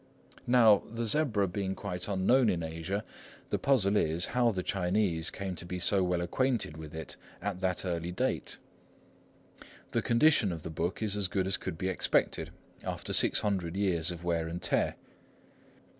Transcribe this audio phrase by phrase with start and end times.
[0.47, 3.05] Now, the zebra being quite unknown in Asia,
[3.51, 7.59] the puzzle is, how the Chinese came to be so well acquainted with it at
[7.59, 8.57] that early date.
[9.91, 12.49] The condition of the book is as good as could be expected,
[12.83, 14.95] after six hundred years of wear and tear.